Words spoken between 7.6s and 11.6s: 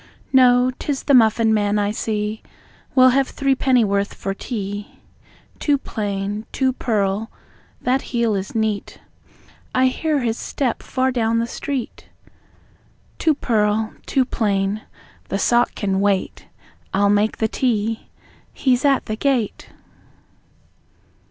that heel is neat. (I hear his step far down the